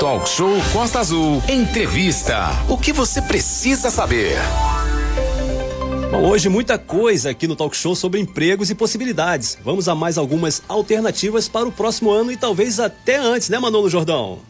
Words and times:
Talk 0.00 0.28
Show 0.28 0.56
Costa 0.72 1.00
Azul. 1.00 1.42
Entrevista. 1.48 2.48
O 2.68 2.78
que 2.78 2.92
você 2.92 3.20
precisa 3.20 3.90
saber? 3.90 4.36
Bom, 6.10 6.26
hoje 6.26 6.48
muita 6.48 6.78
coisa 6.78 7.30
aqui 7.30 7.46
no 7.46 7.54
Talk 7.54 7.76
Show 7.76 7.94
sobre 7.94 8.18
empregos 8.18 8.70
e 8.70 8.74
possibilidades. 8.74 9.58
Vamos 9.62 9.88
a 9.88 9.94
mais 9.94 10.16
algumas 10.16 10.62
alternativas 10.68 11.48
para 11.48 11.68
o 11.68 11.72
próximo 11.72 12.10
ano 12.10 12.32
e 12.32 12.36
talvez 12.36 12.80
até 12.80 13.16
antes, 13.16 13.50
né, 13.50 13.58
Manolo 13.58 13.90
Jordão? 13.90 14.40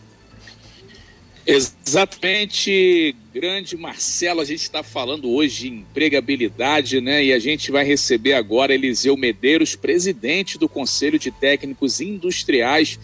Exatamente, 1.45 3.17
grande 3.33 3.75
Marcelo, 3.77 4.43
a 4.43 4.45
gente 4.45 4.61
está 4.61 4.83
falando 4.83 5.31
hoje 5.31 5.63
de 5.63 5.69
empregabilidade, 5.69 7.01
né? 7.01 7.25
E 7.25 7.33
a 7.33 7.39
gente 7.39 7.73
vai 7.73 7.85
receber 7.85 8.35
agora 8.35 8.75
Eliseu 8.75 9.17
Medeiros, 9.17 9.75
presidente 9.75 10.59
do 10.59 10.69
Conselho 10.69 11.19
de 11.19 11.31
Técnicos 11.31 12.03
Industriais. 12.03 13.01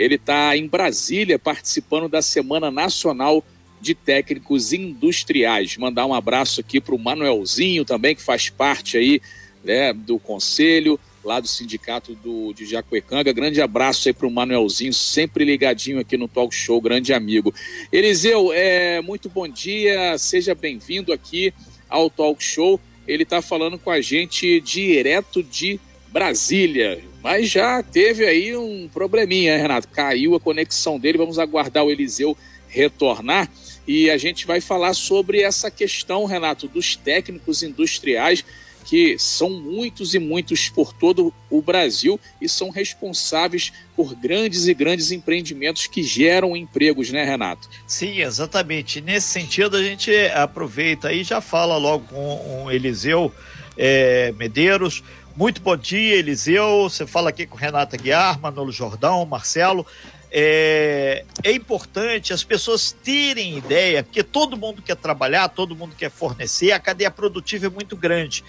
Ele 0.00 0.14
está 0.14 0.56
em 0.56 0.66
Brasília 0.66 1.38
participando 1.38 2.08
da 2.08 2.22
Semana 2.22 2.70
Nacional 2.70 3.44
de 3.78 3.94
Técnicos 3.94 4.72
Industriais. 4.72 5.76
Mandar 5.76 6.06
um 6.06 6.14
abraço 6.14 6.62
aqui 6.62 6.80
para 6.80 6.94
o 6.94 6.98
Manuelzinho 6.98 7.84
também, 7.84 8.16
que 8.16 8.22
faz 8.22 8.48
parte 8.48 8.96
aí 8.96 9.20
né, 9.62 9.92
do 9.92 10.18
Conselho 10.18 10.98
lá 11.22 11.38
do 11.38 11.46
sindicato 11.46 12.14
do, 12.14 12.54
de 12.54 12.64
Jacuecanga. 12.64 13.30
Grande 13.30 13.60
abraço 13.60 14.08
aí 14.08 14.14
para 14.14 14.26
o 14.26 14.30
Manuelzinho, 14.30 14.94
sempre 14.94 15.44
ligadinho 15.44 16.00
aqui 16.00 16.16
no 16.16 16.26
Talk 16.26 16.54
Show, 16.54 16.80
grande 16.80 17.12
amigo. 17.12 17.52
Eliseu, 17.92 18.54
é, 18.54 19.02
muito 19.02 19.28
bom 19.28 19.46
dia, 19.46 20.16
seja 20.16 20.54
bem-vindo 20.54 21.12
aqui 21.12 21.52
ao 21.90 22.08
Talk 22.08 22.42
Show. 22.42 22.80
Ele 23.06 23.24
está 23.24 23.42
falando 23.42 23.78
com 23.78 23.90
a 23.90 24.00
gente 24.00 24.62
direto 24.62 25.42
de 25.42 25.78
Brasília, 26.08 27.02
mas 27.22 27.50
já 27.50 27.82
teve 27.82 28.26
aí 28.26 28.56
um 28.56 28.88
probleminha, 28.88 29.56
Renato? 29.56 29.88
Caiu 29.88 30.34
a 30.34 30.40
conexão 30.40 30.98
dele, 30.98 31.18
vamos 31.18 31.38
aguardar 31.38 31.84
o 31.84 31.90
Eliseu 31.90 32.36
retornar. 32.68 33.50
E 33.86 34.08
a 34.10 34.16
gente 34.16 34.46
vai 34.46 34.60
falar 34.60 34.94
sobre 34.94 35.42
essa 35.42 35.70
questão, 35.70 36.24
Renato, 36.24 36.68
dos 36.68 36.96
técnicos 36.96 37.62
industriais 37.62 38.44
que 38.84 39.16
são 39.18 39.50
muitos 39.50 40.14
e 40.14 40.18
muitos 40.18 40.68
por 40.68 40.92
todo 40.92 41.32
o 41.48 41.62
Brasil 41.62 42.18
e 42.40 42.48
são 42.48 42.70
responsáveis 42.70 43.72
por 43.94 44.14
grandes 44.14 44.66
e 44.66 44.74
grandes 44.74 45.12
empreendimentos 45.12 45.86
que 45.86 46.02
geram 46.02 46.56
empregos, 46.56 47.10
né, 47.10 47.24
Renato? 47.24 47.68
Sim, 47.86 48.20
exatamente. 48.20 49.00
Nesse 49.00 49.28
sentido, 49.28 49.76
a 49.76 49.82
gente 49.82 50.10
aproveita 50.34 51.12
e 51.12 51.22
já 51.22 51.40
fala 51.40 51.76
logo 51.76 52.06
com 52.08 52.64
o 52.64 52.70
Eliseu 52.70 53.32
é, 53.76 54.32
Medeiros. 54.36 55.02
Muito 55.40 55.62
bom 55.62 55.74
dia, 55.74 56.16
Eliseu. 56.16 56.82
Você 56.82 57.06
fala 57.06 57.30
aqui 57.30 57.46
com 57.46 57.56
Renata 57.56 57.96
Guiar, 57.96 58.38
Manolo 58.38 58.70
Jordão, 58.70 59.24
Marcelo. 59.24 59.86
É, 60.30 61.24
é, 61.42 61.50
importante 61.50 62.34
as 62.34 62.44
pessoas 62.44 62.92
terem 62.92 63.56
ideia, 63.56 64.02
porque 64.02 64.22
todo 64.22 64.54
mundo 64.54 64.82
quer 64.82 64.96
trabalhar, 64.96 65.48
todo 65.48 65.74
mundo 65.74 65.94
quer 65.96 66.10
fornecer, 66.10 66.72
a 66.72 66.78
cadeia 66.78 67.10
produtiva 67.10 67.68
é 67.68 67.70
muito 67.70 67.96
grande. 67.96 68.44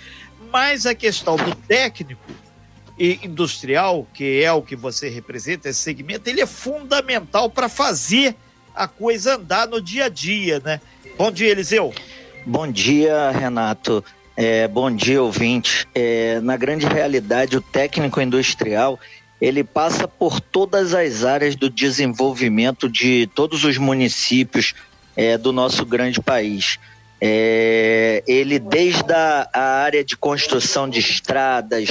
Mas 0.51 0.85
a 0.85 0.93
questão 0.93 1.37
do 1.37 1.55
técnico 1.55 2.29
e 2.99 3.21
industrial, 3.23 4.05
que 4.13 4.43
é 4.43 4.51
o 4.51 4.61
que 4.61 4.75
você 4.75 5.07
representa, 5.07 5.69
esse 5.69 5.79
segmento, 5.79 6.29
ele 6.29 6.41
é 6.41 6.45
fundamental 6.45 7.49
para 7.49 7.69
fazer 7.69 8.35
a 8.75 8.85
coisa 8.85 9.35
andar 9.35 9.65
no 9.65 9.81
dia 9.81 10.07
a 10.07 10.09
dia, 10.09 10.59
né? 10.59 10.81
Bom 11.17 11.31
dia, 11.31 11.51
Eliseu. 11.51 11.93
Bom 12.45 12.69
dia, 12.69 13.31
Renato. 13.31 14.03
É, 14.43 14.67
bom 14.67 14.89
dia, 14.89 15.21
ouvinte. 15.21 15.87
É, 15.93 16.39
na 16.39 16.57
grande 16.57 16.87
realidade, 16.87 17.55
o 17.55 17.61
técnico 17.61 18.19
industrial 18.19 18.99
ele 19.39 19.63
passa 19.63 20.07
por 20.07 20.39
todas 20.41 20.95
as 20.95 21.23
áreas 21.23 21.55
do 21.55 21.69
desenvolvimento 21.69 22.89
de 22.89 23.29
todos 23.35 23.63
os 23.63 23.77
municípios 23.77 24.73
é, 25.15 25.37
do 25.37 25.53
nosso 25.53 25.85
grande 25.85 26.19
país. 26.19 26.79
É, 27.21 28.23
ele, 28.25 28.57
desde 28.57 29.13
a, 29.13 29.47
a, 29.53 29.61
área 29.83 30.03
de 30.03 30.17
construção 30.17 30.89
de 30.89 30.99
estradas, 31.01 31.89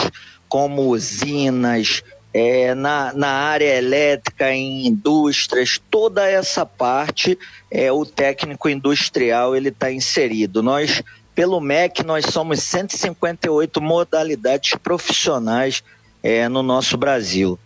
como 0.48 0.88
usinas, 0.88 2.03
é, 2.34 2.74
na, 2.74 3.12
na 3.12 3.28
área 3.28 3.76
elétrica, 3.76 4.53
em 4.53 4.88
indústrias, 4.88 5.80
toda 5.88 6.28
essa 6.28 6.66
parte, 6.66 7.38
é, 7.70 7.92
o 7.92 8.04
técnico 8.04 8.69
industrial 8.69 9.54
ele 9.54 9.69
está 9.69 9.92
inserido. 9.92 10.64
Nós, 10.64 11.00
pelo 11.34 11.60
MEC, 11.60 12.02
nós 12.02 12.26
somos 12.26 12.62
158 12.62 13.80
modalidades 13.80 14.74
profissionais 14.74 15.82
é, 16.22 16.48
no 16.48 16.62
nosso 16.62 16.96
Brasil. 16.96 17.58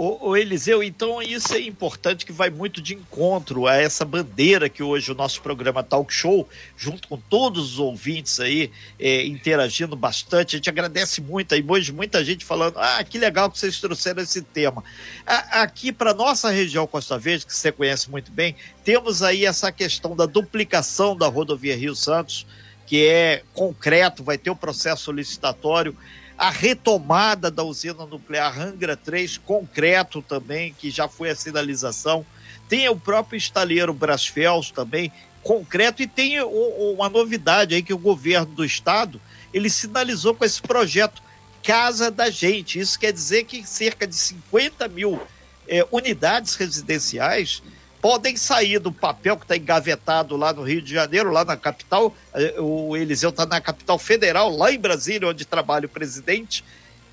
O, 0.00 0.36
Eliseu, 0.36 0.80
então 0.80 1.20
isso 1.20 1.52
é 1.54 1.60
importante 1.60 2.24
que 2.24 2.30
vai 2.30 2.50
muito 2.50 2.80
de 2.80 2.94
encontro 2.94 3.66
a 3.66 3.74
essa 3.74 4.04
bandeira 4.04 4.68
que 4.68 4.80
hoje 4.80 5.10
o 5.10 5.14
nosso 5.14 5.42
programa 5.42 5.82
Talk 5.82 6.14
Show, 6.14 6.48
junto 6.76 7.08
com 7.08 7.16
todos 7.16 7.72
os 7.72 7.78
ouvintes 7.80 8.38
aí, 8.38 8.70
é, 8.96 9.26
interagindo 9.26 9.96
bastante. 9.96 10.54
A 10.54 10.58
gente 10.58 10.70
agradece 10.70 11.20
muito 11.20 11.52
aí, 11.52 11.64
hoje 11.66 11.92
muita 11.92 12.24
gente 12.24 12.44
falando, 12.44 12.78
ah, 12.78 13.02
que 13.02 13.18
legal 13.18 13.50
que 13.50 13.58
vocês 13.58 13.80
trouxeram 13.80 14.22
esse 14.22 14.40
tema. 14.40 14.84
A, 15.26 15.62
aqui 15.62 15.90
para 15.90 16.14
nossa 16.14 16.48
região 16.48 16.86
Costa 16.86 17.18
Verde, 17.18 17.44
que 17.44 17.52
você 17.52 17.72
conhece 17.72 18.08
muito 18.08 18.30
bem, 18.30 18.54
temos 18.84 19.20
aí 19.20 19.44
essa 19.44 19.72
questão 19.72 20.14
da 20.14 20.26
duplicação 20.26 21.16
da 21.16 21.26
rodovia 21.26 21.76
Rio 21.76 21.96
Santos, 21.96 22.46
que 22.88 23.06
é 23.06 23.42
concreto, 23.52 24.24
vai 24.24 24.38
ter 24.38 24.50
o 24.50 24.56
processo 24.56 25.12
licitatório 25.12 25.94
a 26.38 26.50
retomada 26.50 27.50
da 27.50 27.64
usina 27.64 28.06
nuclear 28.06 28.58
Angra 28.60 28.96
3, 28.96 29.38
concreto 29.38 30.22
também, 30.22 30.72
que 30.72 30.88
já 30.88 31.08
foi 31.08 31.30
a 31.30 31.36
sinalização. 31.36 32.24
Tem 32.68 32.88
o 32.88 32.96
próprio 32.96 33.36
estaleiro 33.36 33.92
Brasfels 33.92 34.70
também, 34.70 35.12
concreto, 35.42 36.00
e 36.00 36.06
tem 36.06 36.40
uma 36.40 37.08
novidade 37.08 37.74
aí 37.74 37.82
que 37.82 37.92
o 37.92 37.98
governo 37.98 38.54
do 38.54 38.64
estado, 38.64 39.20
ele 39.52 39.68
sinalizou 39.68 40.32
com 40.32 40.44
esse 40.44 40.62
projeto 40.62 41.20
Casa 41.60 42.08
da 42.08 42.30
Gente. 42.30 42.78
Isso 42.78 42.98
quer 42.98 43.12
dizer 43.12 43.44
que 43.44 43.66
cerca 43.66 44.06
de 44.06 44.14
50 44.14 44.86
mil 44.88 45.20
é, 45.66 45.84
unidades 45.90 46.54
residenciais 46.54 47.62
podem 48.08 48.38
sair 48.38 48.78
do 48.78 48.90
papel 48.90 49.36
que 49.36 49.44
está 49.44 49.54
engavetado 49.54 50.34
lá 50.34 50.50
no 50.50 50.62
Rio 50.62 50.80
de 50.80 50.94
Janeiro, 50.94 51.30
lá 51.30 51.44
na 51.44 51.58
capital. 51.58 52.16
Eh, 52.32 52.54
o 52.58 52.96
Eliseu 52.96 53.28
está 53.28 53.44
na 53.44 53.60
capital 53.60 53.98
federal, 53.98 54.48
lá 54.48 54.72
em 54.72 54.78
Brasília, 54.78 55.28
onde 55.28 55.44
trabalha 55.44 55.84
o 55.84 55.90
presidente. 55.90 56.64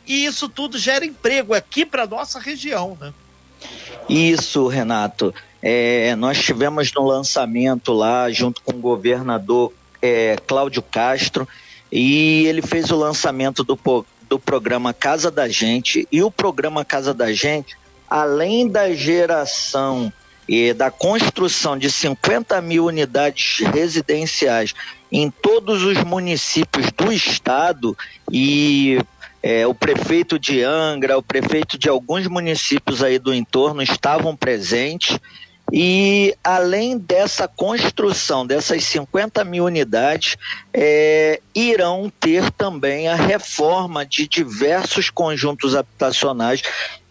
E 0.07 0.23
isso 0.23 0.47
tudo 0.47 0.78
gera 0.78 1.03
emprego 1.03 1.53
aqui 1.53 1.85
para 1.85 2.07
nossa 2.07 2.39
região, 2.39 2.97
né? 3.01 3.13
Isso, 4.07 4.67
Renato. 4.67 5.35
É, 5.61 6.16
nós 6.16 6.41
tivemos 6.41 6.94
no 6.94 7.03
lançamento 7.03 7.91
lá, 7.91 8.31
junto 8.31 8.62
com 8.62 8.72
o 8.72 8.79
governador 8.79 9.73
é, 10.01 10.38
Cláudio 10.47 10.81
Castro, 10.81 11.45
e 11.91 12.45
ele 12.47 12.62
fez 12.62 12.89
o 12.89 12.95
lançamento 12.95 13.66
do, 13.66 13.77
do 14.29 14.39
programa 14.39 14.94
Casa 14.94 15.29
da 15.29 15.50
Gente. 15.50 16.07
E 16.09 16.23
o 16.23 16.31
programa 16.31 16.85
Casa 16.85 17.13
da 17.13 17.33
Gente, 17.33 17.75
além 18.09 18.66
da 18.66 18.94
geração 18.94 20.09
e 20.47 20.73
da 20.73 20.91
construção 20.91 21.78
de 21.78 21.89
50 21.89 22.61
mil 22.61 22.85
unidades 22.85 23.59
residenciais 23.66 24.73
em 25.11 25.29
todos 25.29 25.83
os 25.83 26.03
municípios 26.03 26.91
do 26.91 27.11
estado 27.11 27.97
e 28.31 29.00
é, 29.41 29.67
o 29.67 29.75
prefeito 29.75 30.39
de 30.39 30.63
Angra, 30.63 31.17
o 31.17 31.22
prefeito 31.22 31.78
de 31.78 31.88
alguns 31.88 32.25
municípios 32.28 33.03
aí 33.03 33.19
do 33.19 33.31
entorno 33.31 33.81
estavam 33.81 34.35
presentes. 34.35 35.19
E 35.72 36.35
além 36.44 36.97
dessa 36.97 37.47
construção 37.47 38.45
dessas 38.45 38.83
50 38.83 39.44
mil 39.44 39.66
unidades, 39.66 40.35
é, 40.73 41.39
irão 41.53 42.12
ter 42.19 42.51
também 42.51 43.07
a 43.07 43.16
reforma 43.16 44.06
de 44.06 44.27
diversos 44.27 45.09
conjuntos 45.09 45.75
habitacionais 45.75 46.62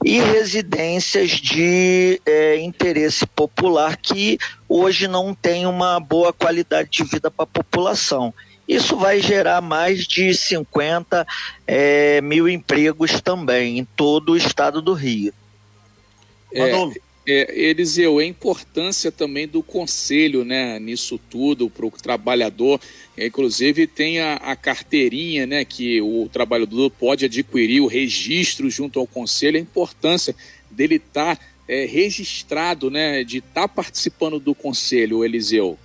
e 0.04 0.20
residências 0.20 1.30
de 1.30 2.20
é, 2.26 2.58
interesse 2.58 3.26
popular 3.26 3.96
que 3.96 4.38
hoje 4.68 5.08
não 5.08 5.34
tem 5.34 5.64
uma 5.66 5.98
boa 5.98 6.30
qualidade 6.30 6.90
de 6.90 7.04
vida 7.04 7.30
para 7.30 7.44
a 7.44 7.46
população. 7.46 8.32
Isso 8.68 8.96
vai 8.98 9.18
gerar 9.20 9.62
mais 9.62 10.06
de 10.06 10.34
50 10.34 11.26
é, 11.66 12.20
mil 12.20 12.46
empregos 12.46 13.18
também 13.22 13.78
em 13.78 13.84
todo 13.84 14.32
o 14.32 14.36
estado 14.36 14.82
do 14.82 14.92
Rio. 14.92 15.32
É, 16.52 16.70
é, 17.26 17.58
Eliseu, 17.58 18.18
a 18.18 18.24
importância 18.24 19.10
também 19.10 19.48
do 19.48 19.62
conselho 19.62 20.44
né, 20.44 20.78
nisso 20.78 21.18
tudo 21.30 21.70
para 21.70 21.86
o 21.86 21.90
trabalhador. 21.90 22.80
Inclusive 23.16 23.86
tem 23.86 24.20
a, 24.20 24.34
a, 24.34 24.54
carteirinha 24.54 25.46
né, 25.46 25.64
que 25.64 26.00
o 26.02 26.28
trabalhador 26.30 26.90
pode 26.90 27.24
adquirir, 27.24 27.80
o 27.80 27.86
registro 27.86 28.68
junto 28.68 29.00
ao 29.00 29.06
conselho, 29.06 29.56
a 29.56 29.60
importância 29.60 30.34
dele 30.70 30.96
estar 30.96 31.36
tá, 31.36 31.42
é, 31.66 31.86
registrado, 31.86 32.90
né, 32.90 33.24
de 33.24 33.38
estar 33.38 33.62
tá 33.62 33.68
participando 33.68 34.38
do 34.38 34.54
conselho, 34.54 35.24
Eliseu. 35.24 35.78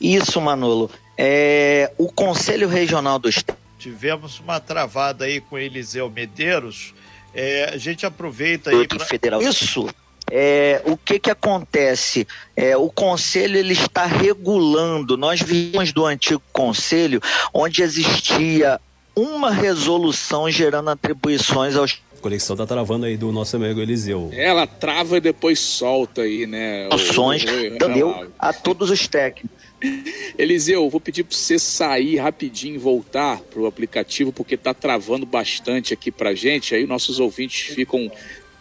Isso, 0.00 0.40
Manolo. 0.40 0.90
É, 1.16 1.92
o 1.96 2.12
Conselho 2.12 2.68
Regional 2.68 3.18
do 3.18 3.28
Estado. 3.28 3.56
Tivemos 3.78 4.40
uma 4.40 4.60
travada 4.60 5.24
aí 5.24 5.40
com 5.40 5.56
Eliseu 5.56 6.10
Medeiros. 6.10 6.92
É, 7.32 7.70
a 7.72 7.76
gente 7.76 8.04
aproveita 8.04 8.70
aí. 8.70 8.86
Pra... 8.86 9.06
Federal. 9.06 9.40
Isso 9.40 9.88
é, 10.30 10.82
o 10.84 10.96
que 10.96 11.18
que 11.18 11.30
acontece? 11.30 12.26
É, 12.56 12.76
o 12.76 12.88
conselho 12.88 13.58
ele 13.58 13.72
está 13.72 14.06
regulando. 14.06 15.16
Nós 15.16 15.40
vimos 15.40 15.92
do 15.92 16.06
antigo 16.06 16.42
conselho 16.52 17.20
onde 17.52 17.82
existia 17.82 18.80
uma 19.14 19.50
resolução 19.50 20.50
gerando 20.50 20.90
atribuições 20.90 21.76
aos 21.76 22.02
conexão 22.24 22.56
tá 22.56 22.66
travando 22.66 23.04
aí 23.04 23.18
do 23.18 23.30
nosso 23.30 23.54
amigo 23.54 23.82
Eliseu. 23.82 24.30
Ela 24.32 24.66
trava 24.66 25.18
e 25.18 25.20
depois 25.20 25.60
solta 25.60 26.22
aí, 26.22 26.46
né? 26.46 26.88
Ações, 26.90 27.44
deu 27.44 28.32
a 28.38 28.50
todos 28.50 28.88
os 28.90 29.06
técnicos. 29.06 29.50
Eliseu, 30.38 30.88
vou 30.88 31.00
pedir 31.00 31.22
para 31.24 31.36
você 31.36 31.58
sair 31.58 32.16
rapidinho 32.16 32.76
e 32.76 32.78
voltar 32.78 33.40
para 33.40 33.60
o 33.60 33.66
aplicativo, 33.66 34.32
porque 34.32 34.56
tá 34.56 34.72
travando 34.72 35.26
bastante 35.26 35.92
aqui 35.92 36.10
para 36.10 36.34
gente. 36.34 36.74
Aí 36.74 36.86
nossos 36.86 37.20
ouvintes 37.20 37.74
ficam, 37.74 38.10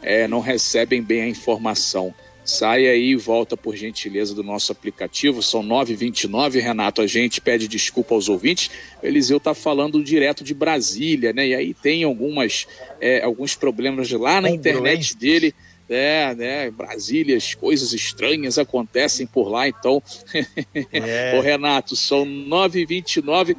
é, 0.03 0.27
não 0.27 0.39
recebem 0.39 1.01
bem 1.01 1.21
a 1.21 1.27
informação. 1.27 2.13
Sai 2.45 2.87
aí 2.87 3.11
e 3.11 3.15
volta, 3.15 3.55
por 3.55 3.75
gentileza, 3.75 4.35
do 4.35 4.43
nosso 4.43 4.71
aplicativo. 4.71 5.41
São 5.41 5.63
9h29, 5.63 6.61
Renato. 6.61 7.01
A 7.01 7.07
gente 7.07 7.39
pede 7.39 7.69
desculpa 7.69 8.13
aos 8.13 8.27
ouvintes. 8.27 8.69
O 9.01 9.05
Eliseu 9.05 9.37
está 9.37 9.53
falando 9.53 10.03
direto 10.03 10.43
de 10.43 10.53
Brasília, 10.53 11.31
né? 11.31 11.47
E 11.47 11.55
aí 11.55 11.73
tem 11.73 12.03
algumas, 12.03 12.67
é, 12.99 13.23
alguns 13.23 13.55
problemas 13.55 14.11
lá 14.11 14.41
na 14.41 14.49
internet 14.49 15.15
dele. 15.15 15.55
É, 15.89 16.33
né? 16.35 16.71
Brasília, 16.71 17.37
as 17.37 17.53
coisas 17.53 17.93
estranhas 17.93 18.57
acontecem 18.57 19.25
por 19.25 19.47
lá, 19.47 19.67
então. 19.67 20.03
É. 20.91 21.37
Ô, 21.37 21.41
Renato, 21.41 21.95
são 21.95 22.25
9h29 22.25 23.55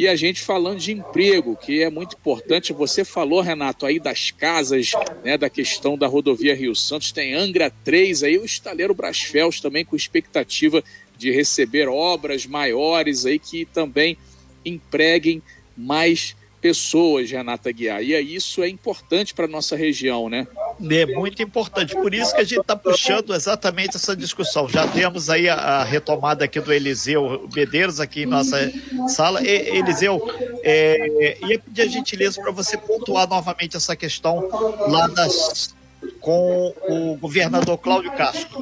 e 0.00 0.08
a 0.08 0.16
gente 0.16 0.40
falando 0.40 0.78
de 0.78 0.92
emprego, 0.92 1.54
que 1.54 1.82
é 1.82 1.90
muito 1.90 2.16
importante. 2.16 2.72
Você 2.72 3.04
falou, 3.04 3.42
Renato, 3.42 3.84
aí 3.84 4.00
das 4.00 4.30
casas, 4.30 4.92
né, 5.22 5.36
da 5.36 5.50
questão 5.50 5.98
da 5.98 6.06
rodovia 6.06 6.54
Rio 6.54 6.74
Santos, 6.74 7.12
tem 7.12 7.34
Angra 7.34 7.70
3 7.84 8.22
aí, 8.22 8.38
o 8.38 8.44
estaleiro 8.46 8.94
Brasfels 8.94 9.60
também 9.60 9.84
com 9.84 9.94
expectativa 9.94 10.82
de 11.18 11.30
receber 11.30 11.86
obras 11.86 12.46
maiores 12.46 13.26
aí 13.26 13.38
que 13.38 13.66
também 13.66 14.16
empreguem 14.64 15.42
mais 15.76 16.34
pessoas, 16.62 17.30
Renata 17.30 17.70
Guiar. 17.70 18.02
E 18.02 18.14
isso 18.34 18.62
é 18.62 18.70
importante 18.70 19.34
para 19.34 19.44
a 19.44 19.48
nossa 19.48 19.76
região, 19.76 20.30
né? 20.30 20.48
É 20.88 21.06
muito 21.06 21.42
importante. 21.42 21.94
Por 21.94 22.14
isso 22.14 22.34
que 22.34 22.40
a 22.40 22.44
gente 22.44 22.60
está 22.60 22.76
puxando 22.76 23.34
exatamente 23.34 23.96
essa 23.96 24.16
discussão. 24.16 24.68
Já 24.68 24.86
temos 24.86 25.28
aí 25.28 25.48
a, 25.48 25.54
a, 25.54 25.84
retomada 25.84 26.44
aqui 26.44 26.60
do 26.60 26.72
Eliseu 26.72 27.48
Medeiros 27.54 28.00
aqui 28.00 28.22
em 28.22 28.26
nossa 28.26 28.72
sala. 29.08 29.42
E, 29.42 29.78
Eliseu, 29.78 30.22
é, 30.62 31.38
ia 31.46 31.58
pedir 31.58 31.82
a 31.82 31.86
gentileza 31.86 32.40
para 32.40 32.52
você 32.52 32.76
pontuar 32.76 33.28
novamente 33.28 33.76
essa 33.76 33.94
questão 33.94 34.48
lá 34.88 35.06
das 35.08 35.74
com 36.20 36.74
o 36.88 37.16
governador 37.16 37.78
Cláudio 37.78 38.12
Castro. 38.12 38.59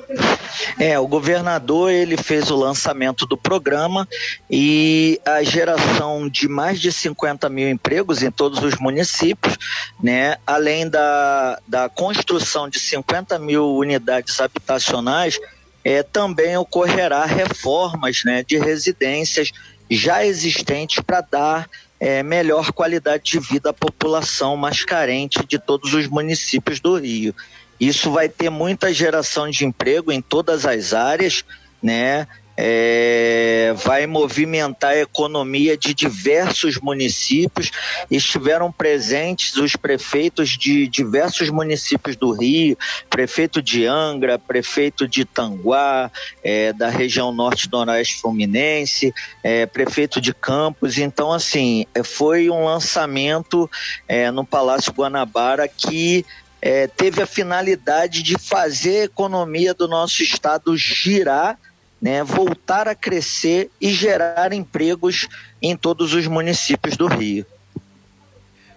É, 0.79 0.99
o 0.99 1.07
governador 1.07 1.91
ele 1.91 2.17
fez 2.17 2.51
o 2.51 2.57
lançamento 2.57 3.27
do 3.27 3.37
programa 3.37 4.09
e 4.51 5.21
a 5.25 5.43
geração 5.43 6.29
de 6.29 6.49
mais 6.49 6.81
de 6.81 6.91
50 6.91 7.49
mil 7.49 7.69
empregos 7.69 8.23
em 8.23 8.31
todos 8.31 8.63
os 8.63 8.77
municípios, 8.77 9.57
né? 10.03 10.37
Além 10.47 10.89
da, 10.89 11.59
da 11.67 11.89
construção 11.89 12.69
de 12.69 12.81
50 12.81 13.39
mil 13.39 13.77
unidades 13.77 14.41
habitacionais, 14.41 15.39
é, 15.85 16.03
também 16.03 16.57
ocorrerá 16.57 17.25
reformas 17.25 18.23
né, 18.25 18.43
de 18.43 18.59
residências 18.59 19.51
já 19.91 20.25
existentes 20.25 21.03
para 21.05 21.21
dar 21.21 21.71
é, 21.99 22.23
melhor 22.23 22.73
qualidade 22.73 23.25
de 23.25 23.39
vida 23.39 23.71
à 23.71 23.73
população 23.73 24.57
mais 24.57 24.85
carente 24.85 25.45
de 25.47 25.59
todos 25.59 25.95
os 25.95 26.07
municípios 26.07 26.79
do 26.81 26.97
Rio. 26.97 27.35
Isso 27.81 28.11
vai 28.11 28.29
ter 28.29 28.51
muita 28.51 28.93
geração 28.93 29.49
de 29.51 29.65
emprego 29.65 30.11
em 30.11 30.21
todas 30.21 30.67
as 30.67 30.93
áreas, 30.93 31.45
né? 31.83 32.27
É, 32.61 33.73
vai 33.85 34.05
movimentar 34.05 34.91
a 34.91 34.99
economia 34.99 35.79
de 35.79 35.95
diversos 35.95 36.77
municípios. 36.77 37.71
Estiveram 38.11 38.73
presentes 38.73 39.55
os 39.55 39.77
prefeitos 39.77 40.59
de 40.59 40.89
diversos 40.89 41.51
municípios 41.51 42.17
do 42.17 42.33
Rio, 42.33 42.77
prefeito 43.09 43.63
de 43.63 43.87
Angra, 43.87 44.41
prefeito 44.41 45.07
de 45.07 45.25
Tanguá, 45.25 46.11
é, 46.43 46.73
da 46.73 46.89
região 46.89 47.31
norte-noroeste 47.31 48.21
fluminense, 48.21 49.15
é, 49.45 49.65
prefeito 49.65 50.21
de 50.21 50.35
Campos. 50.35 50.99
Então, 50.99 51.33
assim, 51.33 51.87
é, 51.95 52.03
foi 52.03 52.51
um 52.51 52.65
lançamento 52.65 53.71
é, 54.09 54.33
no 54.33 54.45
Palácio 54.45 54.93
Guanabara 54.93 55.69
que 55.69 56.27
é, 56.61 56.87
teve 56.87 57.23
a 57.23 57.27
finalidade 57.27 58.23
de 58.23 58.37
fazer 58.39 59.01
a 59.01 59.05
economia 59.05 59.73
do 59.73 59.87
nosso 59.87 60.23
estado 60.23 60.77
girar 60.77 61.59
né, 62.01 62.23
voltar 62.23 62.89
a 62.89 62.95
crescer 62.95 63.71
e 63.81 63.93
gerar 63.93 64.53
empregos 64.53 65.29
em 65.61 65.77
todos 65.77 66.15
os 66.15 66.27
municípios 66.27 66.97
do 66.97 67.07
Rio. 67.07 67.45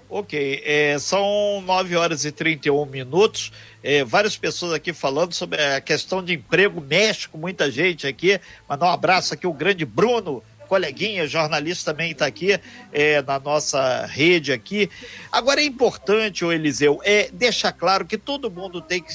Ok, 0.10 0.62
é, 0.66 0.98
são 1.00 1.62
9 1.66 1.96
horas 1.96 2.26
e 2.26 2.32
31 2.34 2.86
minutos. 2.86 3.52
É, 3.82 4.04
várias 4.04 4.36
pessoas 4.36 4.74
aqui 4.74 4.92
falando 4.92 5.34
sobre 5.34 5.62
a 5.62 5.80
questão 5.80 6.22
de 6.22 6.34
emprego, 6.34 6.82
mexe 6.82 7.30
com 7.30 7.38
muita 7.38 7.72
gente 7.72 8.06
aqui. 8.06 8.40
Mandar 8.68 8.88
um 8.88 8.94
abraço 8.94 9.34
aqui, 9.34 9.48
o 9.48 9.54
grande 9.54 9.86
Bruno, 9.86 10.44
coleguinha, 10.72 11.28
jornalista 11.28 11.92
também 11.92 12.12
está 12.12 12.26
aqui 12.26 12.58
é, 12.94 13.22
na 13.24 13.38
nossa 13.38 14.06
rede 14.06 14.54
aqui. 14.54 14.90
Agora 15.30 15.60
é 15.60 15.66
importante, 15.66 16.46
o 16.46 16.52
Eliseu, 16.54 17.02
é 17.04 17.30
deixar 17.30 17.74
claro 17.74 18.06
que 18.06 18.18
todo 18.18 18.50
mundo 18.50 18.82
tem 18.82 19.04
que 19.04 19.12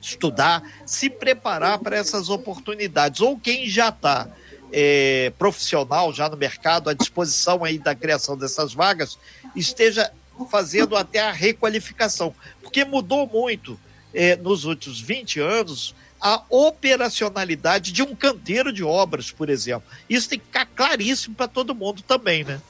estudar, 0.00 0.62
se 0.86 1.10
preparar 1.10 1.80
para 1.80 1.96
essas 1.96 2.28
oportunidades. 2.28 3.20
Ou 3.20 3.36
quem 3.36 3.68
já 3.68 3.88
está 3.88 4.28
é, 4.72 5.32
profissional, 5.36 6.12
já 6.12 6.28
no 6.28 6.36
mercado, 6.36 6.88
à 6.88 6.94
disposição 6.94 7.64
aí 7.64 7.76
da 7.76 7.92
criação 7.92 8.36
dessas 8.36 8.72
vagas, 8.72 9.18
esteja 9.56 10.12
fazendo 10.48 10.94
até 10.94 11.18
a 11.18 11.32
requalificação. 11.32 12.32
Porque 12.62 12.84
mudou 12.84 13.26
muito 13.26 13.76
é, 14.14 14.36
nos 14.36 14.64
últimos 14.64 15.00
20 15.00 15.40
anos 15.40 15.96
a 16.20 16.42
operacionalidade 16.48 17.92
de 17.92 18.02
um 18.02 18.14
canteiro 18.14 18.72
de 18.72 18.84
obras, 18.84 19.30
por 19.30 19.48
exemplo. 19.48 19.88
Isso 20.08 20.28
tem 20.28 20.38
que 20.38 20.46
ficar 20.46 20.66
claríssimo 20.66 21.34
para 21.34 21.48
todo 21.48 21.74
mundo 21.74 22.02
também, 22.02 22.44
né? 22.44 22.60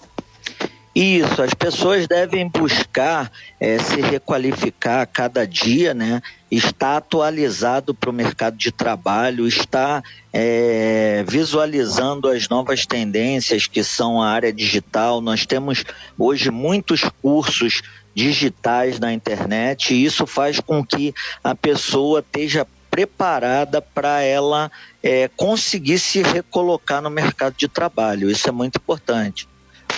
Isso, 0.95 1.41
as 1.41 1.55
pessoas 1.55 2.09
devem 2.09 2.49
buscar 2.49 3.31
é, 3.61 3.79
se 3.79 4.01
requalificar 4.01 5.03
a 5.03 5.07
cada 5.07 5.47
dia, 5.47 5.95
né? 5.95 6.21
Estar 6.51 6.97
atualizado 6.97 7.95
para 7.95 8.11
o 8.11 8.13
mercado 8.13 8.57
de 8.57 8.73
trabalho, 8.73 9.47
estar 9.47 10.03
é, 10.33 11.25
visualizando 11.29 12.29
as 12.29 12.49
novas 12.49 12.87
tendências 12.87 13.69
que 13.69 13.85
são 13.85 14.21
a 14.21 14.31
área 14.31 14.53
digital. 14.53 15.21
Nós 15.21 15.47
temos 15.47 15.85
hoje 16.19 16.51
muitos 16.51 17.03
cursos 17.23 17.83
digitais 18.13 18.99
na 18.99 19.13
internet 19.13 19.95
e 19.95 20.05
isso 20.05 20.27
faz 20.27 20.59
com 20.59 20.85
que 20.85 21.15
a 21.43 21.55
pessoa 21.55 22.19
esteja 22.19 22.67
preparada 22.91 23.81
para 23.81 24.23
ela 24.23 24.71
é, 25.03 25.29
conseguir 25.29 25.99
se 25.99 26.23
recolocar 26.23 27.01
no 27.01 27.09
mercado 27.09 27.55
de 27.57 27.69
trabalho. 27.69 28.31
Isso 28.31 28.49
é 28.49 28.53
muito 28.53 28.77
importante. 28.77 29.49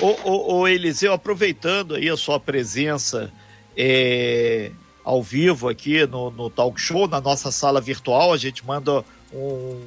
Ô, 0.01 0.17
ô, 0.25 0.55
ô, 0.55 0.69
Eliseu, 0.69 1.13
aproveitando 1.13 1.95
aí 1.95 2.09
a 2.09 2.17
sua 2.17 2.39
presença 2.39 3.33
é, 3.77 4.71
ao 5.05 5.23
vivo 5.23 5.69
aqui 5.69 6.07
no, 6.07 6.31
no 6.31 6.51
Talk 6.51 6.81
Show, 6.81 7.09
na 7.09 7.21
nossa 7.21 7.51
sala 7.51 7.81
virtual, 7.81 8.33
a 8.33 8.37
gente 8.37 8.65
manda 8.65 9.05
um 9.33 9.81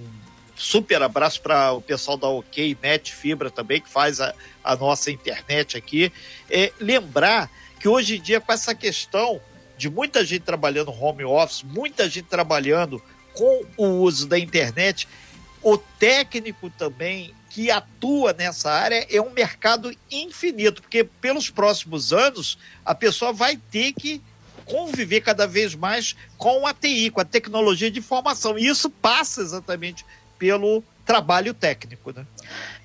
super 0.56 1.02
abraço 1.02 1.42
para 1.42 1.74
o 1.74 1.82
pessoal 1.82 2.18
da 2.18 2.28
OK 2.28 2.78
Net 2.82 3.14
Fibra 3.14 3.50
também, 3.50 3.82
que 3.82 3.90
faz 3.90 4.22
a, 4.22 4.34
a 4.64 4.76
nossa 4.76 5.12
internet 5.12 5.78
aqui. 5.78 6.12
É, 6.50 6.72
lembrar 6.80 7.50
que 7.80 7.88
hoje 7.88 8.18
em 8.18 8.22
dia, 8.22 8.40
com 8.40 8.52
essa 8.52 8.74
questão 8.74 9.40
de 9.77 9.89
muita 9.89 10.24
gente 10.24 10.44
trabalhando 10.44 10.91
home 10.91 11.24
office, 11.24 11.63
muita 11.63 12.10
gente 12.10 12.27
trabalhando 12.27 13.01
com 13.34 13.65
o 13.77 13.88
uso 14.01 14.27
da 14.27 14.39
internet, 14.39 15.08
o 15.62 15.77
técnico 15.77 16.70
também 16.70 17.34
que 17.50 17.72
atua 17.72 18.34
nessa 18.34 18.72
área 18.72 19.08
é 19.10 19.22
um 19.22 19.32
mercado 19.32 19.96
infinito, 20.12 20.82
porque 20.82 21.03
pelos 21.03 21.50
próximos 21.50 22.12
anos 22.12 22.58
a 22.84 22.94
pessoa 22.94 23.32
vai 23.32 23.58
ter 23.58 23.94
que 23.94 24.22
conviver 24.65 25.22
cada 25.22 25.48
vez 25.48 25.75
mais 25.75 26.15
com 26.38 26.67
a 26.67 26.74
TI, 26.74 27.10
com 27.10 27.22
a 27.22 27.25
tecnologia 27.25 27.89
de 27.89 28.00
informação. 28.00 28.58
E 28.58 28.67
isso 28.67 28.89
passa 28.89 29.41
exatamente 29.41 30.05
pelo 30.38 30.84
trabalho 31.06 31.54
técnico, 31.54 32.12
né? 32.12 32.26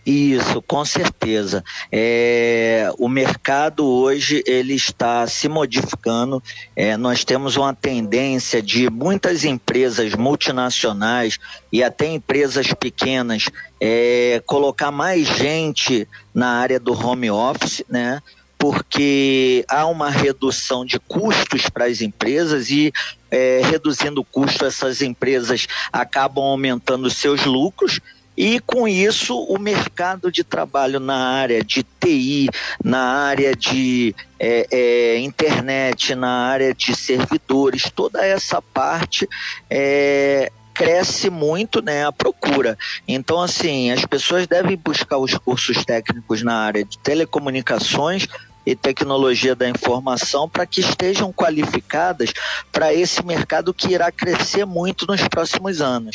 Isso, 0.05 0.63
com 0.63 0.85
certeza. 0.85 1.63
É, 1.93 2.91
o 2.99 3.09
mercado 3.09 3.87
hoje 3.87 4.43
ele 4.47 4.75
está 4.75 5.27
se 5.27 5.49
modificando. 5.49 6.43
É, 6.75 6.97
nós 6.97 7.25
temos 7.25 7.57
uma 7.57 7.75
tendência 7.75 8.63
de 8.63 8.89
muitas 8.91 9.45
empresas 9.45 10.15
multinacionais 10.15 11.39
e 11.71 11.83
até 11.83 12.07
empresas 12.07 12.73
pequenas 12.73 13.45
é, 13.81 14.43
colocar 14.47 14.91
mais 14.91 15.27
gente 15.27 16.09
na 16.33 16.59
área 16.59 16.81
do 16.81 16.93
home 16.93 17.31
office, 17.31 17.85
né? 17.89 18.23
Porque 18.61 19.65
há 19.67 19.87
uma 19.87 20.11
redução 20.11 20.85
de 20.85 21.01
custos 21.01 21.71
para 21.71 21.87
as 21.87 22.03
empresas 22.03 22.69
e 22.69 22.93
é, 23.31 23.63
reduzindo 23.65 24.21
o 24.21 24.25
custo, 24.25 24.67
essas 24.67 25.01
empresas 25.01 25.67
acabam 25.91 26.45
aumentando 26.45 27.09
seus 27.09 27.47
lucros. 27.47 28.01
E 28.37 28.61
com 28.61 28.87
isso, 28.87 29.35
o 29.35 29.59
mercado 29.59 30.31
de 30.31 30.45
trabalho 30.45 31.01
na 31.01 31.17
área 31.17 31.65
de 31.65 31.83
TI, 31.83 32.51
na 32.85 33.01
área 33.01 33.57
de 33.57 34.15
é, 34.39 34.67
é, 34.71 35.19
internet, 35.19 36.15
na 36.15 36.47
área 36.47 36.75
de 36.75 36.95
servidores, 36.95 37.91
toda 37.95 38.25
essa 38.25 38.61
parte 38.61 39.27
é, 39.71 40.53
cresce 40.75 41.29
muito 41.29 41.83
né, 41.83 42.07
a 42.07 42.13
procura. 42.13 42.77
Então, 43.07 43.41
assim, 43.41 43.91
as 43.91 44.05
pessoas 44.05 44.47
devem 44.47 44.77
buscar 44.77 45.19
os 45.19 45.37
cursos 45.37 45.85
técnicos 45.85 46.43
na 46.43 46.57
área 46.57 46.85
de 46.85 46.99
telecomunicações 46.99 48.27
e 48.65 48.77
tecnologia 48.77 49.55
da 49.55 49.69
informação 49.69 50.49
para 50.49 50.67
que 50.67 50.81
estejam 50.81 51.33
qualificadas 51.33 52.33
para 52.71 52.93
esse 52.93 53.25
mercado 53.25 53.73
que 53.73 53.89
irá 53.89 54.13
crescer 54.13 54.65
muito 54.65 55.07
nos 55.07 55.27
próximos 55.29 55.81
anos. 55.81 56.15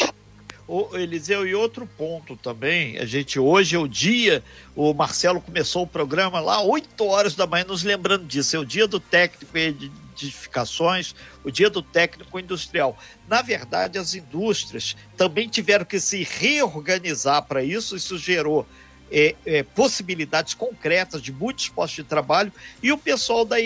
O 0.68 0.98
Eliseu, 0.98 1.46
e 1.46 1.54
outro 1.54 1.86
ponto 1.86 2.36
também, 2.36 2.98
a 2.98 3.06
gente 3.06 3.40
hoje 3.40 3.75
é 3.75 3.80
o 3.80 3.88
dia, 3.88 4.44
o 4.75 4.96
Marcelo 4.96 5.40
começou 5.40 5.84
o 5.84 5.88
programa 5.88 6.40
lá 6.40 6.60
8 6.60 7.06
horas 7.06 7.36
da 7.36 7.46
manhã, 7.46 7.66
nos 7.66 7.84
lembrando 7.84 8.25
disso, 8.25 8.56
é 8.56 8.60
o 8.60 8.66
dia 8.66 8.88
do 8.88 9.00
técnico 9.00 9.54
de 9.54 9.92
edificações, 10.16 11.14
o 11.44 11.52
dia 11.52 11.70
do 11.70 11.84
técnico 11.84 12.40
industrial. 12.40 12.98
Na 13.28 13.44
verdade, 13.44 14.00
as 14.00 14.16
indústrias 14.16 14.96
também 15.16 15.48
tiveram 15.48 15.86
que 15.86 16.00
se 16.00 16.24
reorganizar 16.24 17.44
para 17.44 17.64
isso, 17.64 17.96
isso 17.96 18.18
gerou 18.18 18.66
é, 19.12 19.36
é, 19.46 19.64
possibilidades 19.64 20.54
concretas 20.54 21.22
de 21.22 21.32
muitos 21.32 21.70
postos 21.70 22.04
de 22.04 22.10
trabalho 22.10 22.52
e 22.82 22.92
o 22.92 22.98
pessoal 22.98 23.46
da, 23.46 23.58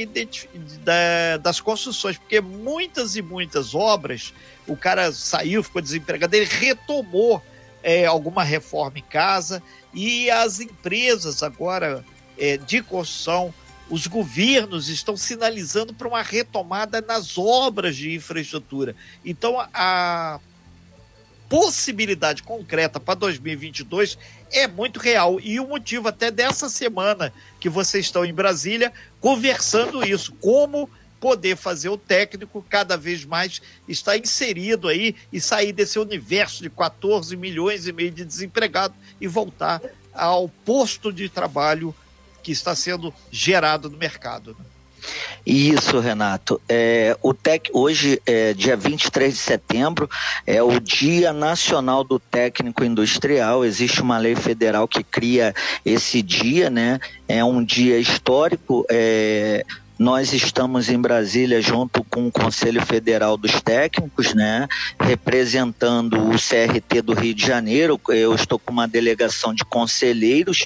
da, 0.83 1.37
das 1.37 1.59
construções, 1.59 2.17
porque 2.17 2.41
muitas 2.41 3.15
e 3.15 3.21
muitas 3.21 3.73
obras, 3.73 4.33
o 4.67 4.75
cara 4.75 5.11
saiu, 5.11 5.63
ficou 5.63 5.81
desempregado, 5.81 6.35
ele 6.35 6.45
retomou 6.45 7.41
é, 7.81 8.05
alguma 8.05 8.43
reforma 8.43 8.99
em 8.99 9.03
casa 9.03 9.63
e 9.93 10.29
as 10.29 10.59
empresas 10.59 11.41
agora 11.41 12.03
é, 12.37 12.57
de 12.57 12.81
construção, 12.81 13.53
os 13.89 14.05
governos 14.05 14.87
estão 14.87 15.17
sinalizando 15.17 15.93
para 15.93 16.07
uma 16.07 16.21
retomada 16.21 17.01
nas 17.01 17.37
obras 17.37 17.95
de 17.95 18.13
infraestrutura. 18.13 18.95
Então, 19.25 19.59
a 19.73 20.39
possibilidade 21.49 22.43
concreta 22.43 22.99
para 22.99 23.15
2022 23.15 24.17
é 24.51 24.67
muito 24.67 24.99
real. 24.99 25.39
E 25.39 25.59
o 25.59 25.67
motivo 25.67 26.07
até 26.07 26.31
dessa 26.31 26.69
semana 26.69 27.33
que 27.59 27.69
vocês 27.69 28.05
estão 28.05 28.25
em 28.25 28.33
Brasília 28.33 28.91
conversando 29.19 30.03
isso, 30.03 30.33
como 30.33 30.89
poder 31.19 31.57
fazer 31.57 31.89
o 31.89 31.97
técnico 31.97 32.65
cada 32.69 32.95
vez 32.95 33.25
mais 33.25 33.61
estar 33.87 34.17
inserido 34.17 34.87
aí 34.87 35.15
e 35.31 35.41
sair 35.41 35.73
desse 35.73 35.99
universo 35.99 36.63
de 36.63 36.69
14 36.69 37.35
milhões 37.35 37.87
e 37.87 37.91
meio 37.91 38.11
de 38.11 38.23
desempregados 38.23 38.97
e 39.19 39.27
voltar 39.27 39.81
ao 40.13 40.47
posto 40.47 41.11
de 41.11 41.27
trabalho 41.27 41.93
que 42.41 42.51
está 42.51 42.73
sendo 42.73 43.13
gerado 43.29 43.89
no 43.89 43.97
mercado. 43.97 44.55
Né? 44.57 44.65
Isso, 45.45 45.99
Renato. 45.99 46.61
É, 46.67 47.17
o 47.21 47.33
TEC, 47.33 47.69
hoje, 47.73 48.21
é, 48.25 48.53
dia 48.53 48.75
23 48.75 49.33
de 49.33 49.39
setembro, 49.39 50.09
é 50.45 50.61
o 50.61 50.79
Dia 50.79 51.33
Nacional 51.33 52.03
do 52.03 52.19
Técnico 52.19 52.83
Industrial. 52.83 53.65
Existe 53.65 54.01
uma 54.01 54.17
lei 54.17 54.35
federal 54.35 54.87
que 54.87 55.03
cria 55.03 55.53
esse 55.85 56.21
dia, 56.21 56.69
né? 56.69 56.99
É 57.27 57.43
um 57.43 57.63
dia 57.63 57.97
histórico. 57.97 58.85
É, 58.89 59.65
nós 59.99 60.31
estamos 60.31 60.89
em 60.89 60.97
Brasília 60.97 61.61
junto 61.61 62.05
com 62.05 62.27
o 62.27 62.31
Conselho 62.31 62.85
Federal 62.85 63.35
dos 63.35 63.61
Técnicos, 63.61 64.33
né, 64.33 64.65
representando 64.97 66.29
o 66.29 66.31
CRT 66.31 67.01
do 67.01 67.13
Rio 67.13 67.33
de 67.33 67.45
Janeiro. 67.45 67.99
Eu 68.07 68.33
estou 68.33 68.57
com 68.57 68.71
uma 68.71 68.87
delegação 68.87 69.53
de 69.53 69.65
conselheiros 69.65 70.65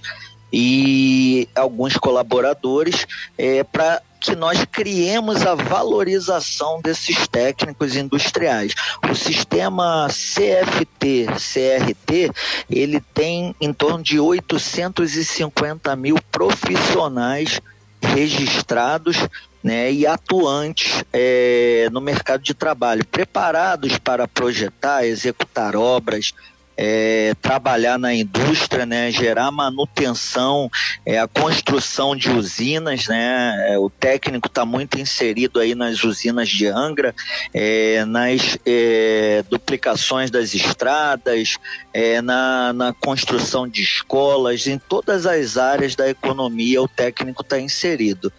e 0.52 1.50
alguns 1.56 1.98
colaboradores 1.98 3.08
é, 3.36 3.64
para 3.64 4.04
que 4.24 4.36
nós 4.38 4.66
criemos 4.72 5.46
a 5.46 5.54
valorização 5.54 6.80
desses 6.82 7.28
técnicos 7.28 7.96
industriais. 7.98 8.74
O 9.10 9.14
sistema 9.14 10.08
CFT, 10.08 11.28
CRT, 11.28 12.32
ele 12.70 13.02
tem 13.14 13.54
em 13.60 13.74
torno 13.74 14.02
de 14.02 14.20
850 14.20 15.94
mil 15.98 16.16
profissionais 16.32 17.60
registrados 18.02 19.18
né, 19.62 19.92
e 19.92 20.08
atuantes 20.08 21.04
é, 21.12 21.90
no 21.92 22.00
mercado 22.00 22.42
de 22.42 22.54
trabalho, 22.54 23.06
preparados 23.06 23.98
para 23.98 24.28
projetar, 24.28 25.06
executar 25.06 25.76
obras, 25.76 26.34
é, 26.78 27.34
trabalhar 27.42 27.98
na 28.00 28.14
indústria, 28.14 28.86
né, 28.86 29.12
gerar 29.12 29.52
manutenção, 29.52 30.70
é, 31.06 31.20
a 31.20 31.28
construção 31.28 32.16
de 32.16 32.30
usinas, 32.30 33.08
né, 33.08 33.74
é, 33.74 33.78
o 33.78 33.90
técnico 33.90 34.48
está 34.48 34.66
muito 34.66 35.00
inserido 35.00 35.60
aí 35.60 35.76
nas 35.76 36.04
usinas 36.04 36.50
de 36.50 36.68
Angra, 36.68 37.14
é, 37.54 38.04
nas 38.06 38.58
é, 38.66 39.44
duplicações 39.50 40.32
das 40.32 40.54
estradas, 40.54 41.58
é, 41.94 42.22
na, 42.22 42.74
na 42.74 42.94
construção 42.94 43.68
de 43.68 43.84
escolas, 43.84 44.68
em 44.68 44.78
todas 44.78 45.26
as 45.26 45.58
áreas 45.58 45.96
da 45.96 46.10
economia 46.10 46.82
o 46.82 46.88
técnico 46.88 47.42
está 47.42 47.60
inserido. 47.60 48.32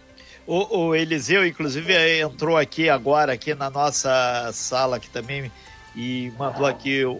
O, 0.47 0.77
o 0.77 0.95
Eliseu, 0.95 1.45
inclusive, 1.45 2.19
entrou 2.19 2.55
aqui 2.55 2.87
agora, 2.87 3.33
aqui 3.33 3.55
na 3.55 3.69
nossa 3.69 4.51
sala, 4.53 4.99
que 4.99 5.09
também 5.09 5.51
e 5.95 6.31
mandou 6.37 6.65
aqui 6.65 7.05
o, 7.05 7.13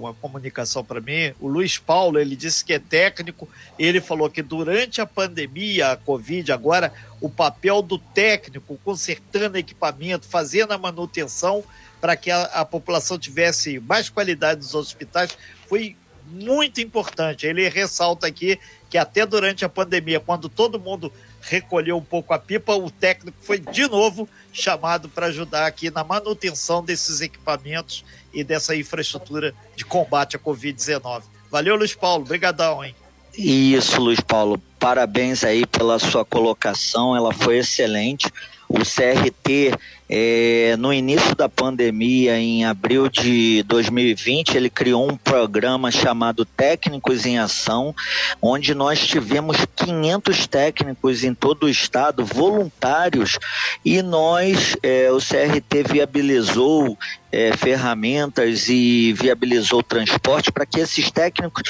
uma 0.00 0.14
comunicação 0.14 0.84
para 0.84 1.00
mim. 1.00 1.32
O 1.38 1.46
Luiz 1.46 1.78
Paulo, 1.78 2.18
ele 2.18 2.34
disse 2.34 2.64
que 2.64 2.72
é 2.72 2.78
técnico, 2.78 3.48
ele 3.78 4.00
falou 4.00 4.30
que 4.30 4.42
durante 4.42 5.00
a 5.00 5.06
pandemia, 5.06 5.92
a 5.92 5.96
Covid, 5.96 6.50
agora, 6.52 6.92
o 7.20 7.28
papel 7.28 7.82
do 7.82 7.98
técnico 7.98 8.78
consertando 8.84 9.58
equipamento, 9.58 10.26
fazendo 10.26 10.72
a 10.72 10.78
manutenção 10.78 11.62
para 12.00 12.16
que 12.16 12.30
a, 12.30 12.42
a 12.44 12.64
população 12.64 13.18
tivesse 13.18 13.78
mais 13.78 14.08
qualidade 14.08 14.60
nos 14.60 14.74
hospitais, 14.74 15.36
foi 15.68 15.96
muito 16.30 16.80
importante. 16.80 17.46
Ele 17.46 17.68
ressalta 17.68 18.26
aqui 18.26 18.58
que 18.88 18.96
até 18.96 19.26
durante 19.26 19.64
a 19.64 19.68
pandemia, 19.68 20.20
quando 20.20 20.48
todo 20.48 20.80
mundo 20.80 21.12
recolheu 21.40 21.96
um 21.96 22.02
pouco 22.02 22.34
a 22.34 22.38
pipa, 22.38 22.74
o 22.74 22.90
técnico 22.90 23.38
foi 23.40 23.58
de 23.58 23.88
novo 23.88 24.28
chamado 24.52 25.08
para 25.08 25.26
ajudar 25.26 25.66
aqui 25.66 25.90
na 25.90 26.04
manutenção 26.04 26.84
desses 26.84 27.20
equipamentos 27.20 28.04
e 28.32 28.44
dessa 28.44 28.76
infraestrutura 28.76 29.54
de 29.74 29.84
combate 29.84 30.36
à 30.36 30.38
Covid-19. 30.38 31.22
Valeu, 31.50 31.76
Luiz 31.76 31.94
Paulo. 31.94 32.24
Obrigadão, 32.24 32.84
hein? 32.84 32.94
Isso, 33.36 34.00
Luiz 34.00 34.20
Paulo. 34.20 34.60
Parabéns 34.78 35.44
aí 35.44 35.66
pela 35.66 35.98
sua 35.98 36.24
colocação, 36.24 37.16
ela 37.16 37.32
foi 37.32 37.58
excelente. 37.58 38.30
O 38.72 38.84
CRT, 38.84 39.74
é, 40.08 40.76
no 40.78 40.92
início 40.92 41.34
da 41.34 41.48
pandemia, 41.48 42.38
em 42.38 42.64
abril 42.64 43.08
de 43.08 43.64
2020, 43.64 44.54
ele 44.54 44.70
criou 44.70 45.10
um 45.10 45.16
programa 45.16 45.90
chamado 45.90 46.44
Técnicos 46.44 47.26
em 47.26 47.36
Ação, 47.36 47.92
onde 48.40 48.72
nós 48.72 49.04
tivemos 49.04 49.56
500 49.74 50.46
técnicos 50.46 51.24
em 51.24 51.34
todo 51.34 51.64
o 51.64 51.68
estado, 51.68 52.24
voluntários, 52.24 53.40
e 53.84 54.00
nós, 54.02 54.76
é, 54.84 55.10
o 55.10 55.18
CRT 55.18 55.92
viabilizou 55.92 56.96
é, 57.32 57.56
ferramentas 57.56 58.68
e 58.68 59.12
viabilizou 59.14 59.82
transporte 59.82 60.52
para 60.52 60.64
que 60.64 60.78
esses 60.78 61.10
técnicos 61.10 61.64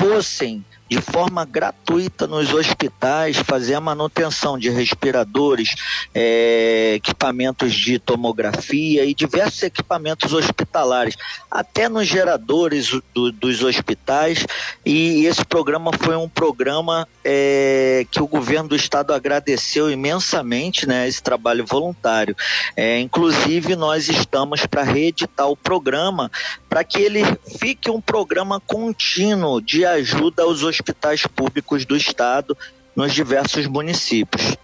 fossem 0.00 0.64
de 0.90 1.00
forma 1.00 1.44
gratuita 1.44 2.26
nos 2.26 2.52
hospitais, 2.52 3.36
fazer 3.36 3.74
a 3.74 3.80
manutenção 3.80 4.58
de 4.58 4.68
respiradores, 4.70 5.76
é, 6.12 6.94
equipamentos 6.96 7.72
de 7.72 7.96
tomografia 8.00 9.04
e 9.04 9.14
diversos 9.14 9.62
equipamentos 9.62 10.32
hospitalares, 10.32 11.14
até 11.48 11.88
nos 11.88 12.08
geradores 12.08 12.90
do, 13.14 13.30
dos 13.30 13.62
hospitais. 13.62 14.44
E 14.84 15.26
esse 15.26 15.44
programa 15.44 15.92
foi 15.92 16.16
um 16.16 16.28
programa 16.28 17.06
é, 17.24 18.04
que 18.10 18.20
o 18.20 18.26
governo 18.26 18.70
do 18.70 18.76
estado 18.76 19.14
agradeceu 19.14 19.92
imensamente, 19.92 20.88
né, 20.88 21.06
esse 21.06 21.22
trabalho 21.22 21.64
voluntário. 21.64 22.34
É, 22.76 22.98
inclusive, 22.98 23.76
nós 23.76 24.08
estamos 24.08 24.66
para 24.66 24.82
reeditar 24.82 25.48
o 25.48 25.56
programa 25.56 26.32
para 26.68 26.82
que 26.82 27.00
ele 27.00 27.22
fique 27.60 27.88
um 27.88 28.00
programa 28.00 28.58
contínuo 28.58 29.60
de 29.60 29.84
ajuda 29.84 30.42
aos 30.42 30.64
hospitais 30.64 30.79
hospitais 30.80 31.26
públicos 31.26 31.84
do 31.84 31.96
estado 31.96 32.56
nos 32.96 33.12
diversos 33.12 33.66
municípios. 33.66 34.56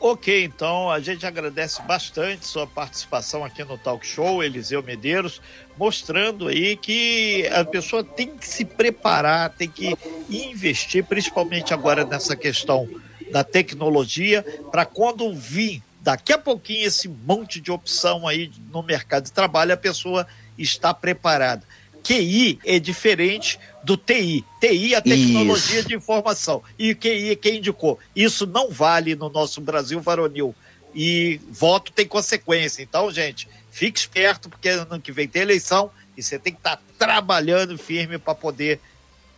Ok, 0.00 0.44
então 0.44 0.90
a 0.90 0.98
gente 0.98 1.24
agradece 1.24 1.80
bastante 1.82 2.44
sua 2.44 2.66
participação 2.66 3.44
aqui 3.44 3.62
no 3.62 3.78
Talk 3.78 4.04
Show, 4.04 4.42
Eliseu 4.42 4.82
Medeiros, 4.82 5.40
mostrando 5.78 6.48
aí 6.48 6.76
que 6.76 7.48
a 7.52 7.64
pessoa 7.64 8.02
tem 8.02 8.36
que 8.36 8.48
se 8.48 8.64
preparar, 8.64 9.50
tem 9.50 9.68
que 9.68 9.96
investir, 10.28 11.04
principalmente 11.04 11.72
agora 11.72 12.04
nessa 12.04 12.34
questão 12.34 12.88
da 13.30 13.44
tecnologia, 13.44 14.44
para 14.72 14.84
quando 14.84 15.32
vir 15.32 15.80
daqui 16.00 16.32
a 16.32 16.38
pouquinho 16.38 16.84
esse 16.84 17.08
monte 17.08 17.60
de 17.60 17.70
opção 17.70 18.26
aí 18.26 18.50
no 18.72 18.82
mercado 18.82 19.24
de 19.24 19.32
trabalho, 19.32 19.72
a 19.72 19.76
pessoa 19.76 20.26
está 20.58 20.92
preparada. 20.92 21.62
QI 22.02 22.58
é 22.64 22.78
diferente 22.78 23.58
do 23.82 23.96
TI. 23.96 24.44
TI 24.60 24.94
é 24.94 24.96
a 24.96 25.02
tecnologia 25.02 25.80
Isso. 25.80 25.88
de 25.88 25.94
informação. 25.94 26.62
E 26.78 26.94
QI 26.94 27.30
é 27.30 27.36
quem 27.36 27.58
indicou. 27.58 27.98
Isso 28.14 28.46
não 28.46 28.70
vale 28.70 29.14
no 29.14 29.28
nosso 29.28 29.60
Brasil 29.60 30.00
varonil. 30.00 30.54
E 30.94 31.40
voto 31.50 31.92
tem 31.92 32.06
consequência. 32.06 32.82
Então, 32.82 33.10
gente, 33.10 33.48
fique 33.70 33.98
esperto, 33.98 34.48
porque 34.48 34.68
ano 34.68 35.00
que 35.00 35.12
vem 35.12 35.26
tem 35.26 35.42
eleição 35.42 35.90
e 36.16 36.22
você 36.22 36.38
tem 36.38 36.52
que 36.52 36.58
estar 36.58 36.76
tá 36.76 36.82
trabalhando 36.98 37.78
firme 37.78 38.18
para 38.18 38.34
poder 38.34 38.78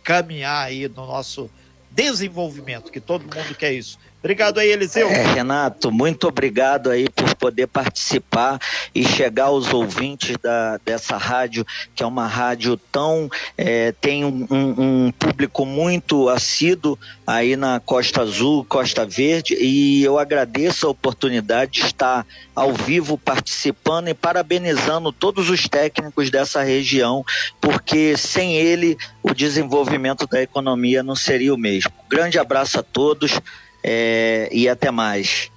caminhar 0.03 0.65
aí 0.65 0.87
no 0.87 1.07
nosso 1.07 1.49
desenvolvimento, 1.89 2.91
que 2.91 2.99
todo 2.99 3.23
mundo 3.23 3.55
quer 3.57 3.73
isso. 3.73 3.97
Obrigado 4.19 4.59
aí, 4.59 4.69
Eliseu. 4.69 5.07
É, 5.07 5.33
Renato, 5.33 5.91
muito 5.91 6.27
obrigado 6.27 6.89
aí 6.89 7.07
por 7.25 7.35
poder 7.35 7.67
participar 7.67 8.59
e 8.93 9.03
chegar 9.03 9.45
aos 9.45 9.73
ouvintes 9.73 10.37
da, 10.37 10.77
dessa 10.85 11.17
rádio, 11.17 11.65
que 11.95 12.03
é 12.03 12.05
uma 12.05 12.27
rádio 12.27 12.77
tão. 12.91 13.29
É, 13.57 13.91
tem 13.93 14.23
um, 14.23 14.47
um, 14.49 15.11
público 15.11 15.65
muito 15.65 16.29
assíduo 16.29 16.97
aí 17.25 17.55
na 17.55 17.79
Costa 17.79 18.21
Azul, 18.21 18.63
Costa 18.65 19.05
Verde, 19.05 19.55
e 19.59 20.03
eu 20.03 20.19
agradeço 20.19 20.85
a 20.85 20.91
oportunidade 20.91 21.71
de 21.73 21.85
estar 21.85 22.25
ao 22.55 22.73
vivo 22.73 23.17
participando 23.17 24.07
e 24.09 24.13
parabenizando 24.13 25.11
todos 25.11 25.49
os 25.49 25.67
técnicos 25.67 26.29
dessa 26.29 26.61
região, 26.61 27.25
porque 27.59 28.15
sem 28.15 28.55
ele 28.55 28.97
o 29.23 29.33
desenvolvimento 29.33 30.27
da 30.27 30.41
economia 30.41 31.01
não 31.01 31.15
seria 31.15 31.53
o 31.53 31.57
mesmo. 31.57 31.91
Grande 32.07 32.37
abraço 32.37 32.79
a 32.79 32.83
todos 32.83 33.39
é, 33.83 34.49
e 34.51 34.69
até 34.69 34.91
mais. 34.91 35.51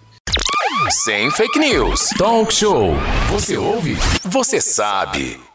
Sem 0.87 1.29
fake 1.33 1.59
news. 1.59 2.09
Talk 2.17 2.55
show. 2.55 2.95
Você 3.31 3.57
ouve? 3.57 3.97
Você 4.23 4.61
sabe. 4.61 5.48